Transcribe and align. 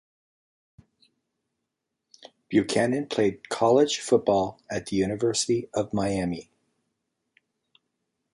Buchanon 2.49 3.05
played 3.07 3.49
college 3.49 3.99
football 3.99 4.59
at 4.67 4.87
the 4.87 4.95
University 4.97 5.69
of 5.75 5.93
Miami. 5.93 6.49